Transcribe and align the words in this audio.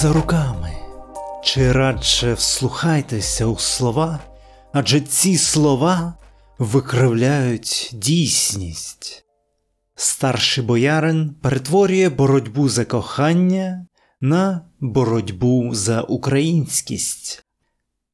За 0.00 0.12
руками, 0.12 0.72
чи 1.44 1.72
радше 1.72 2.34
вслухайтеся 2.34 3.46
у 3.46 3.58
слова, 3.58 4.18
адже 4.72 5.00
ці 5.00 5.36
слова 5.36 6.14
викривляють 6.58 7.90
дійсність. 7.92 9.24
Старший 9.94 10.64
боярин 10.64 11.34
перетворює 11.42 12.08
боротьбу 12.08 12.68
за 12.68 12.84
кохання 12.84 13.86
на 14.20 14.64
боротьбу 14.80 15.74
за 15.74 16.02
українськість, 16.02 17.44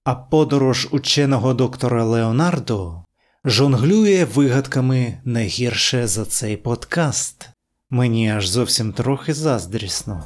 а 0.04 0.14
подорож 0.14 0.88
ученого 0.90 1.54
доктора 1.54 2.04
Леонардо 2.04 3.04
жонглює 3.44 4.26
вигадками 4.34 5.20
не 5.24 5.44
гірше 5.44 6.06
за 6.06 6.24
цей 6.24 6.56
подкаст. 6.56 7.48
Мені 7.90 8.30
аж 8.30 8.48
зовсім 8.48 8.92
трохи 8.92 9.34
заздрісно. 9.34 10.24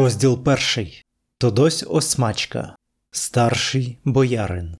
Розділ 0.00 0.42
перший. 0.44 1.04
Тодось 1.38 1.84
Осмачка. 1.88 2.76
Старший 3.10 3.98
боярин. 4.04 4.76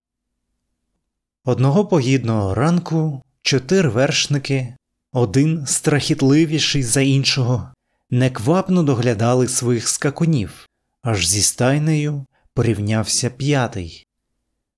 Одного 1.45 1.85
погідного 1.85 2.55
ранку 2.55 3.21
чотири 3.41 3.89
вершники 3.89 4.75
один 5.11 5.65
страхітливіший 5.67 6.83
за 6.83 7.01
іншого, 7.01 7.73
неквапно 8.09 8.83
доглядали 8.83 9.47
своїх 9.47 9.87
скакунів, 9.87 10.67
аж 11.01 11.27
зі 11.27 11.41
стайнею 11.41 12.25
порівнявся 12.53 13.29
п'ятий. 13.29 14.05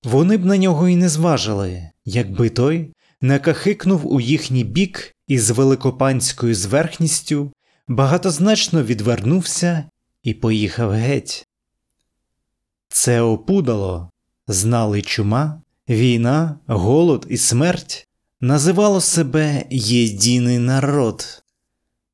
Вони 0.02 0.36
б 0.36 0.44
на 0.44 0.56
нього 0.56 0.88
й 0.88 0.96
не 0.96 1.08
зважили, 1.08 1.90
якби 2.04 2.50
той 2.50 2.92
не 3.20 3.38
кахикнув 3.38 4.12
у 4.12 4.20
їхній 4.20 4.64
бік 4.64 5.14
і 5.26 5.38
з 5.38 5.50
великопанською 5.50 6.54
зверхністю 6.54 7.52
багатозначно 7.88 8.82
відвернувся 8.82 9.84
і 10.24 10.34
поїхав 10.34 10.90
геть. 10.90 11.46
Це 12.88 13.20
опудало, 13.20 14.10
знали 14.48 15.02
чума, 15.02 15.62
війна, 15.88 16.58
голод 16.66 17.26
і 17.28 17.36
смерть 17.36 18.08
називало 18.40 19.00
себе 19.00 19.64
єдиний 19.70 20.58
народ. 20.58 21.42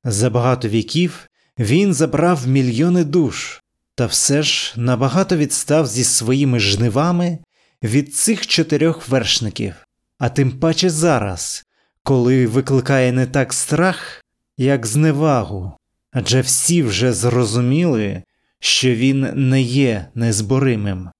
За 0.04 0.30
багато 0.30 0.68
віків 0.68 1.28
він 1.58 1.94
забрав 1.94 2.48
мільйони 2.48 3.04
душ, 3.04 3.62
та 3.94 4.06
все 4.06 4.42
ж 4.42 4.74
набагато 4.76 5.36
відстав 5.36 5.86
зі 5.86 6.04
своїми 6.04 6.60
жнивами 6.60 7.38
від 7.82 8.14
цих 8.14 8.46
чотирьох 8.46 9.08
вершників, 9.08 9.74
а 10.18 10.28
тим 10.28 10.58
паче 10.58 10.90
зараз, 10.90 11.64
коли 12.02 12.46
викликає 12.46 13.12
не 13.12 13.26
так 13.26 13.52
страх, 13.52 14.24
як 14.56 14.86
зневагу, 14.86 15.72
адже 16.12 16.40
всі 16.40 16.82
вже 16.82 17.12
зрозуміли, 17.12 18.22
що 18.58 18.94
він 18.94 19.48
не 19.48 19.62
є 19.62 20.06
незборимим. 20.14 21.10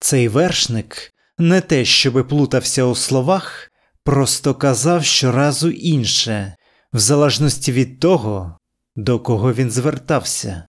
Цей 0.00 0.28
вершник 0.28 1.12
не 1.38 1.60
те, 1.60 1.84
щоби 1.84 2.24
плутався 2.24 2.84
у 2.84 2.94
словах, 2.94 3.70
просто 4.04 4.54
казав 4.54 5.04
щоразу 5.04 5.70
інше, 5.70 6.56
в 6.92 6.98
залежності 6.98 7.72
від 7.72 8.00
того, 8.00 8.58
до 8.96 9.20
кого 9.20 9.52
він 9.52 9.70
звертався. 9.70 10.66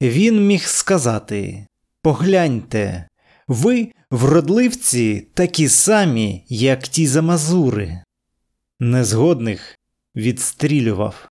Він 0.00 0.46
міг 0.46 0.66
сказати 0.66 1.66
Погляньте, 2.02 3.08
ви, 3.48 3.92
вродливці, 4.10 5.28
такі 5.34 5.68
самі, 5.68 6.44
як 6.48 6.82
ті 6.82 7.06
замазури. 7.06 8.02
Незгодних 8.80 9.78
відстрілював, 10.16 11.28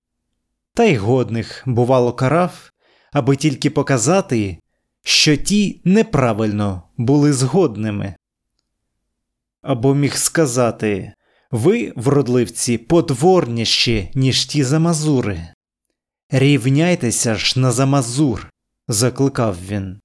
та 0.77 0.83
й 0.83 0.97
годних, 0.97 1.63
бувало, 1.65 2.13
карав, 2.13 2.71
аби 3.13 3.35
тільки 3.35 3.69
показати, 3.69 4.59
що 5.03 5.37
ті 5.37 5.81
неправильно 5.83 6.83
були 6.97 7.33
згодними 7.33 8.15
або 9.61 9.95
міг 9.95 10.15
сказати 10.15 11.13
ви, 11.51 11.93
вродливці, 11.95 12.77
потворніші, 12.77 14.11
ніж 14.15 14.45
ті 14.45 14.63
замазури. 14.63 15.47
Рівняйтеся 16.29 17.35
ж 17.35 17.59
на 17.59 17.71
замазур, 17.71 18.51
закликав 18.87 19.57
він. 19.67 19.99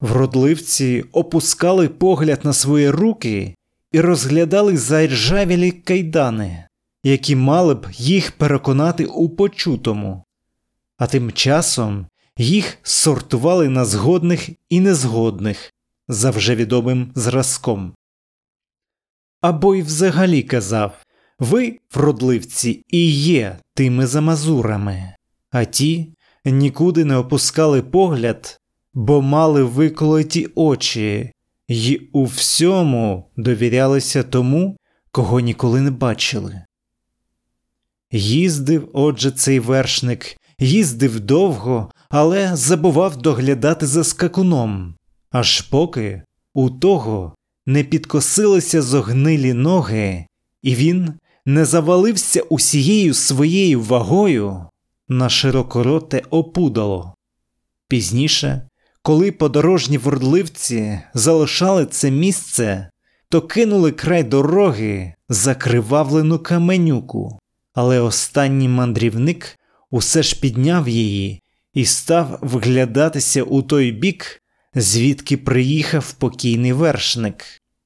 Вродливці 0.00 1.04
опускали 1.12 1.88
погляд 1.88 2.40
на 2.44 2.52
свої 2.52 2.90
руки 2.90 3.54
і 3.92 4.00
розглядали 4.00 4.76
заржавілі 4.76 5.70
кайдани, 5.70 6.66
які 7.02 7.36
мали 7.36 7.74
б 7.74 7.86
їх 7.92 8.32
переконати 8.32 9.06
у 9.06 9.28
почутому, 9.28 10.24
а 10.96 11.06
тим 11.06 11.32
часом 11.32 12.06
їх 12.36 12.78
сортували 12.82 13.68
на 13.68 13.84
згодних 13.84 14.48
і 14.68 14.80
незгодних 14.80 15.72
за 16.08 16.30
вже 16.30 16.54
відомим 16.54 17.12
зразком. 17.14 17.94
Або 19.40 19.74
й 19.74 19.82
взагалі 19.82 20.42
казав 20.42 20.92
ви, 21.38 21.78
вродливці, 21.94 22.84
і 22.88 23.10
є 23.10 23.58
тими 23.74 24.06
замазурами, 24.06 25.14
а 25.50 25.64
ті 25.64 26.12
нікуди 26.44 27.04
не 27.04 27.16
опускали 27.16 27.82
погляд, 27.82 28.60
бо 28.94 29.22
мали 29.22 29.62
виколоті 29.62 30.48
очі 30.54 31.32
й 31.68 32.08
у 32.12 32.24
всьому 32.24 33.30
довірялися 33.36 34.22
тому, 34.22 34.76
кого 35.10 35.40
ніколи 35.40 35.80
не 35.80 35.90
бачили. 35.90 36.62
Їздив, 38.12 38.88
отже, 38.92 39.30
цей 39.30 39.60
вершник, 39.60 40.36
їздив 40.58 41.20
довго, 41.20 41.90
але 42.10 42.56
забував 42.56 43.16
доглядати 43.16 43.86
за 43.86 44.04
скакуном, 44.04 44.94
аж 45.30 45.60
поки 45.60 46.22
у 46.54 46.70
того 46.70 47.34
не 47.66 47.84
підкосилися 47.84 48.82
зогнилі 48.82 49.52
ноги, 49.52 50.26
і 50.62 50.74
він 50.74 51.14
не 51.46 51.64
завалився 51.64 52.42
усією 52.42 53.14
своєю 53.14 53.80
вагою 53.80 54.66
на 55.08 55.28
широкороте 55.28 56.22
опудало. 56.30 57.14
Пізніше, 57.88 58.68
коли 59.02 59.32
подорожні 59.32 59.98
вордливці 59.98 61.00
залишали 61.14 61.86
це 61.86 62.10
місце, 62.10 62.90
то 63.28 63.42
кинули 63.42 63.92
край 63.92 64.24
дороги 64.24 65.14
закривавлену 65.28 66.38
каменюку, 66.38 67.38
але 67.74 68.00
останній 68.00 68.68
мандрівник 68.68 69.58
усе 69.90 70.22
ж 70.22 70.40
підняв 70.40 70.88
її 70.88 71.42
і 71.74 71.84
став 71.84 72.38
вглядатися 72.42 73.42
у 73.42 73.62
той 73.62 73.92
бік, 73.92 74.42
звідки 74.74 75.36
приїхав 75.36 76.12
покійний 76.12 76.72
вершник. 76.72 77.44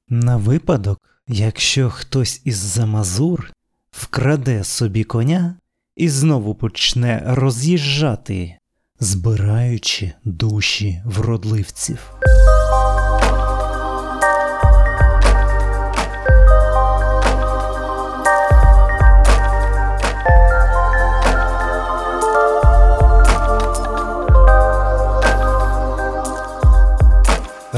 На 0.09 0.37
випадок, 0.37 0.99
якщо 1.27 1.89
хтось 1.89 2.41
із 2.45 2.57
замазур 2.57 3.51
вкраде 3.91 4.63
собі 4.63 5.03
коня 5.03 5.55
і 5.95 6.09
знову 6.09 6.55
почне 6.55 7.23
роз'їжджати, 7.25 8.57
збираючи 8.99 10.11
душі 10.23 11.01
вродливців. 11.05 12.11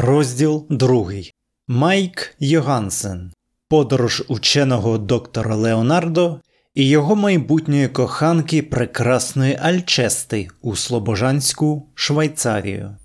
Розділ 0.02 0.66
другий. 0.70 1.34
Майк 1.68 2.36
Йогансен. 2.40 3.32
Подорож 3.70 4.24
ученого 4.28 4.98
доктора 4.98 5.56
Леонардо 5.56 6.40
і 6.76 6.88
його 6.88 7.16
майбутньої 7.16 7.88
коханки 7.88 8.64
прекрасної 8.64 9.56
Альчести 9.62 10.48
у 10.62 10.76
Слобожанську 10.76 11.90
Швейцарію. 11.96 12.96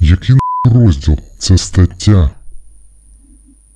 Який 0.00 0.36
розділ 0.64 1.18
це 1.38 1.58
стаття? 1.58 2.30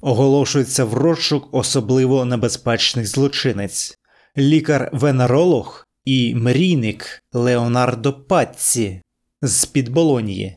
Оголошується 0.01 0.85
в 0.85 0.95
розшук 0.95 1.49
особливо 1.53 2.25
небезпечний 2.25 3.07
злочинець, 3.07 3.99
лікар-венеролог 4.39 5.87
і 6.05 6.35
мрійник 6.35 7.23
Леонардо 7.33 8.13
Патці 8.13 9.03
з 9.43 9.65
під 9.65 9.89
Болоньї. 9.89 10.57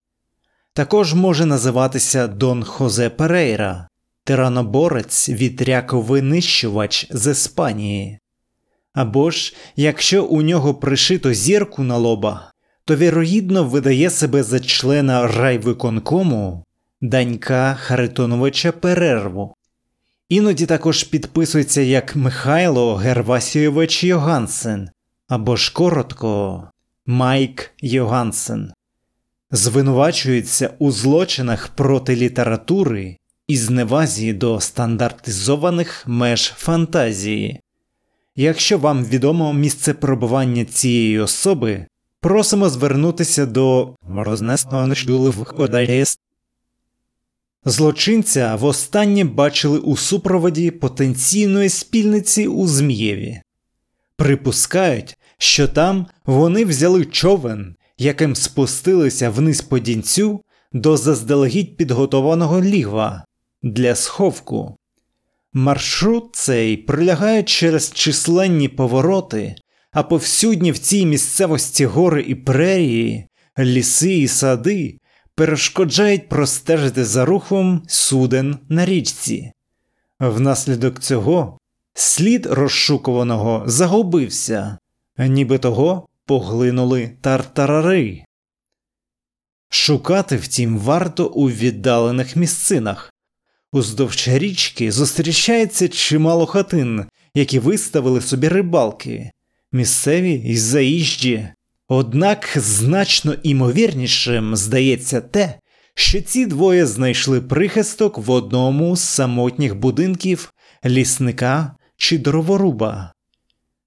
Також 0.77 1.13
може 1.13 1.45
називатися 1.45 2.27
Дон 2.27 2.63
Хозе 2.63 3.09
Перейра, 3.09 3.87
тираноборець 4.23 5.29
вітряковинищувач 5.29 7.07
з 7.11 7.31
Іспанії. 7.31 8.19
Або 8.93 9.31
ж, 9.31 9.55
якщо 9.75 10.25
у 10.25 10.41
нього 10.41 10.75
пришито 10.75 11.33
зірку 11.33 11.83
на 11.83 11.97
лоба, 11.97 12.51
то 12.85 12.95
вірогідно 12.95 13.63
видає 13.63 14.09
себе 14.09 14.43
за 14.43 14.59
члена 14.59 15.27
райвиконкому 15.27 16.65
Данька 17.01 17.77
Харитоновича 17.79 18.71
Перерву. 18.71 19.55
Іноді 20.29 20.65
також 20.65 21.03
підписується 21.03 21.81
як 21.81 22.15
Михайло 22.15 22.95
Гервасійович 22.95 24.03
Йогансен 24.03 24.89
або 25.27 25.55
ж 25.55 25.73
коротко 25.73 26.63
Майк 27.05 27.71
Йогансен. 27.77 28.71
Звинувачується 29.51 30.73
у 30.79 30.91
злочинах 30.91 31.67
проти 31.67 32.15
літератури 32.15 33.17
і 33.47 33.57
зневазі 33.57 34.33
до 34.33 34.59
стандартизованих 34.59 36.07
меж 36.07 36.53
фантазії. 36.57 37.59
Якщо 38.35 38.77
вам 38.77 39.05
відомо 39.05 39.53
місце 39.53 39.93
перебування 39.93 40.65
цієї 40.65 41.19
особи, 41.19 41.85
просимо 42.21 42.69
звернутися 42.69 43.45
до 43.45 43.95
Злочинця 47.65 48.55
востаннє 48.55 49.23
бачили 49.23 49.79
у 49.79 49.97
супроводі 49.97 50.71
потенційної 50.71 51.69
спільниці 51.69 52.47
у 52.47 52.67
Змієві. 52.67 53.41
Припускають, 54.15 55.17
що 55.37 55.67
там 55.67 56.07
вони 56.25 56.65
взяли 56.65 57.05
човен, 57.05 57.75
яким 57.97 58.35
спустилися 58.35 59.29
вниз 59.29 59.61
по 59.61 59.79
дінцю 59.79 60.41
до 60.73 60.97
заздалегідь 60.97 61.77
підготованого 61.77 62.61
лігва 62.61 63.25
для 63.63 63.95
сховку. 63.95 64.77
Маршрут 65.53 66.35
цей 66.35 66.77
пролягає 66.77 67.43
через 67.43 67.91
численні 67.93 68.67
повороти, 68.67 69.55
а 69.91 70.03
повсюдні 70.03 70.71
в 70.71 70.79
цій 70.79 71.05
місцевості 71.05 71.85
гори 71.85 72.21
і 72.21 72.35
прерії, 72.35 73.27
ліси 73.59 74.17
і 74.17 74.27
сади 74.27 74.99
перешкоджають 75.35 76.29
простежити 76.29 77.05
за 77.05 77.25
рухом 77.25 77.83
суден 77.87 78.57
на 78.69 78.85
річці. 78.85 79.51
Внаслідок 80.19 80.99
цього 80.99 81.57
слід 81.93 82.45
розшукуваного 82.45 83.63
загубився, 83.65 84.77
ніби 85.17 85.57
того 85.57 86.07
поглинули 86.27 87.11
тартарари. 87.21 88.23
Шукати, 89.69 90.37
втім, 90.37 90.77
варто 90.77 91.27
у 91.27 91.49
віддалених 91.49 92.35
місцинах. 92.35 93.13
Уздовж 93.71 94.27
річки 94.27 94.91
зустрічається 94.91 95.87
чимало 95.87 96.45
хатин, 96.45 97.05
які 97.33 97.59
виставили 97.59 98.21
собі 98.21 98.47
рибалки, 98.47 99.31
місцеві 99.71 100.31
й 100.31 100.57
заїжджі. 100.57 101.47
Однак 101.87 102.49
значно 102.55 103.33
імовірнішим 103.43 104.55
здається 104.55 105.21
те, 105.21 105.59
що 105.93 106.21
ці 106.21 106.45
двоє 106.45 106.85
знайшли 106.85 107.41
прихисток 107.41 108.17
в 108.17 108.31
одному 108.31 108.95
з 108.95 109.01
самотніх 109.01 109.75
будинків 109.75 110.53
лісника 110.85 111.75
чи 111.97 112.17
дроворуба. 112.17 113.13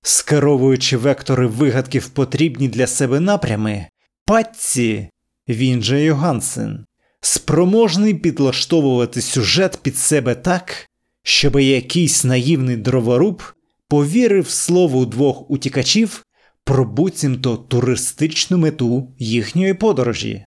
Скеровуючи 0.03 0.97
вектори 0.97 1.47
вигадків 1.47 2.09
потрібні 2.09 2.69
для 2.69 2.87
себе 2.87 3.21
напрями, 3.21 3.87
патці, 4.25 5.09
він 5.49 5.83
же 5.83 6.03
Йогансен, 6.03 6.87
спроможний 7.21 8.15
підлаштовувати 8.15 9.23
сюжет 9.23 9.79
під 9.83 9.97
себе 9.97 10.35
так, 10.35 10.89
щоб 11.23 11.61
якийсь 11.61 12.25
наївний 12.25 12.77
дроворуб 12.77 13.43
повірив 13.89 14.51
слову 14.51 15.07
двох 15.07 15.51
утікачів 15.51 16.25
про 16.65 16.85
буцімто 16.85 17.57
туристичну 17.57 18.59
мету 18.59 19.13
їхньої 19.19 19.75
подорожі. 19.75 20.45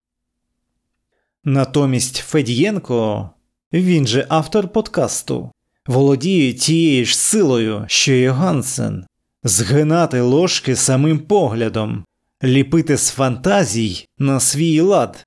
Натомість 1.44 2.16
Федієнко, 2.18 3.30
він 3.74 4.08
же 4.08 4.26
автор 4.30 4.68
подкасту, 4.68 5.52
володіє 5.88 6.54
тією 6.54 7.06
ж 7.06 7.18
силою, 7.18 7.86
що 7.88 8.12
й 8.12 8.28
Гансен, 8.28 9.06
згинати 9.44 10.22
ложки 10.22 10.76
самим 10.76 11.20
поглядом, 11.20 12.06
ліпити 12.44 12.98
з 12.98 13.10
фантазій 13.10 14.08
на 14.18 14.40
свій 14.40 14.82
лад. 14.82 15.26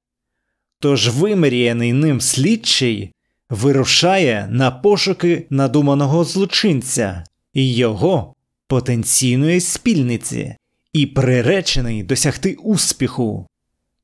Тож 0.81 1.09
вимріяний 1.09 1.93
ним 1.93 2.21
слідчий 2.21 3.13
вирушає 3.51 4.49
на 4.51 4.71
пошуки 4.71 5.47
надуманого 5.51 6.25
злочинця 6.25 7.25
і 7.53 7.75
його 7.75 8.35
потенційної 8.67 9.61
спільниці 9.61 10.57
і 10.93 11.07
приречений 11.07 12.03
досягти 12.03 12.55
успіху, 12.55 13.47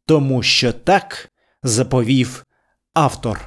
тому 0.06 0.42
що 0.42 0.72
так 0.72 1.30
заповів 1.62 2.46
автор. 2.94 3.40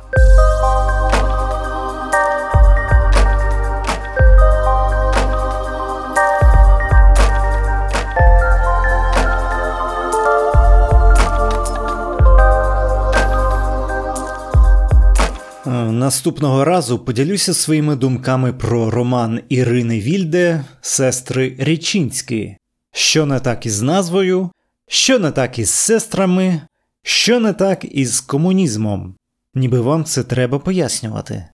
Наступного 16.26 16.66
разу 16.66 17.00
поділюся 17.00 17.54
своїми 17.54 17.96
думками 17.96 18.54
про 18.54 18.92
роман 18.92 19.42
Ірини 19.50 20.00
Вільде, 20.00 20.66
сестри 20.82 21.56
Річинські. 21.60 22.58
Що 22.92 23.26
не 23.26 23.40
так 23.40 23.66
із 23.66 23.82
назвою, 23.82 24.50
що 24.88 25.20
не 25.20 25.32
так 25.32 25.60
із 25.60 25.70
сестрами, 25.70 26.62
що 27.04 27.40
не 27.40 27.54
так 27.54 27.86
із 27.86 28.20
комунізмом, 28.22 29.16
ніби 29.56 29.82
вам 29.82 30.04
це 30.04 30.24
треба 30.24 30.60
пояснювати. 30.60 31.46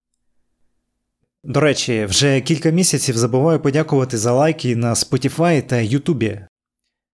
До 1.44 1.60
речі, 1.60 2.06
вже 2.06 2.42
кілька 2.42 2.70
місяців 2.70 3.18
забуваю 3.18 3.60
подякувати 3.60 4.18
за 4.18 4.32
лайки 4.32 4.76
на 4.76 4.94
Spotify 4.94 5.62
та 5.62 5.78
Ютубі. 5.78 6.42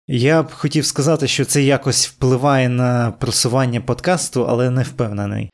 Я 0.08 0.44
б 0.44 0.52
хотів 0.52 0.86
сказати, 0.86 1.28
що 1.28 1.46
це 1.46 1.64
якось 1.64 2.08
впливає 2.08 2.70
на 2.70 3.12
просування 3.12 3.82
подкасту, 3.82 4.46
але 4.50 4.70
не 4.70 4.84
впевнений. 4.84 5.50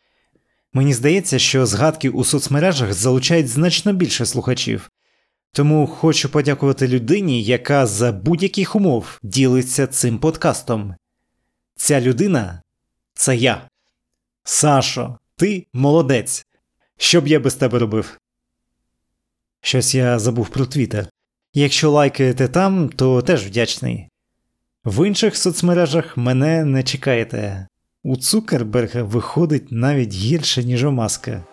Мені 0.73 0.93
здається, 0.93 1.39
що 1.39 1.65
згадки 1.65 2.09
у 2.09 2.23
соцмережах 2.23 2.93
залучають 2.93 3.47
значно 3.47 3.93
більше 3.93 4.25
слухачів, 4.25 4.91
тому 5.51 5.87
хочу 5.87 6.29
подякувати 6.29 6.87
людині, 6.87 7.43
яка 7.43 7.85
за 7.85 8.11
будь-яких 8.11 8.75
умов 8.75 9.19
ділиться 9.23 9.87
цим 9.87 10.17
подкастом. 10.17 10.95
Ця 11.75 12.01
людина 12.01 12.61
це 13.13 13.35
я. 13.35 13.69
Сашо, 14.43 15.17
ти 15.35 15.67
молодець. 15.73 16.45
Що 16.97 17.21
б 17.21 17.27
я 17.27 17.39
без 17.39 17.55
тебе 17.55 17.79
робив? 17.79 18.19
Щось 19.61 19.95
я 19.95 20.19
забув 20.19 20.49
про 20.49 20.65
твіттер. 20.65 21.07
Якщо 21.53 21.91
лайкаєте 21.91 22.47
там, 22.47 22.89
то 22.89 23.21
теж 23.21 23.47
вдячний. 23.47 24.09
В 24.85 25.07
інших 25.07 25.37
соцмережах 25.37 26.17
мене 26.17 26.65
не 26.65 26.83
чекаєте. 26.83 27.67
У 28.05 28.17
Цукерберга 28.17 29.03
виходить 29.03 29.71
навіть 29.71 30.13
гірше, 30.13 30.63
ніж 30.63 30.83
у 30.83 30.91
Маска. 30.91 31.43